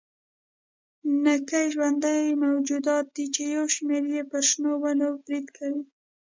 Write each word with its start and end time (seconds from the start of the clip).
نکي 1.23 1.63
ژوندي 1.73 2.19
موجودات 2.45 3.05
دي 3.15 3.25
چې 3.35 3.43
یو 3.55 3.65
شمېر 3.75 4.03
یې 4.13 4.21
پر 4.31 4.41
شنو 4.49 4.71
ونو 4.83 5.07
برید 5.25 5.47
کوي. 5.57 5.81